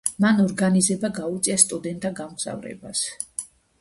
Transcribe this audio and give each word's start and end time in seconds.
მან 0.23 0.39
ორგანიზება 0.43 1.11
გაუწია 1.17 1.57
სტუდენტთა 1.65 2.11
გამგზავრებას. 2.21 3.05